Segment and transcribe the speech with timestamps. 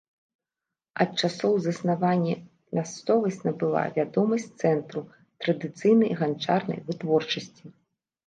[1.03, 2.35] Ад часоў заснавання
[2.77, 5.03] мясцовасць набыла вядомасць цэнтру
[5.45, 7.65] традыцыйнай ганчарнай вытворчасці.